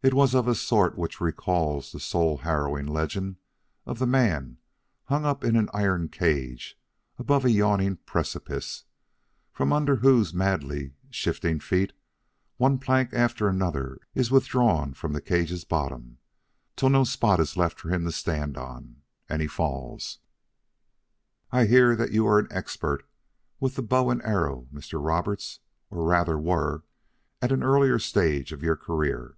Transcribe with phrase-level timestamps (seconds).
[0.00, 3.38] It was of a sort which recalls that soul harrowing legend
[3.84, 4.58] of the man
[5.06, 6.78] hung up in an iron cage
[7.18, 8.84] above a yawning precipice,
[9.52, 11.92] from under whose madly shifting feet
[12.58, 16.18] one plank after another is withdrawn from the cage's bottom,
[16.76, 18.98] till no spot is left for him to stand on;
[19.28, 20.20] and he falls.
[21.50, 23.04] "I hear that you are an expert
[23.58, 25.04] with the bow and arrow, Mr.
[25.04, 25.58] Roberts,
[25.90, 26.84] or rather were
[27.42, 29.34] at an earlier stage of your career.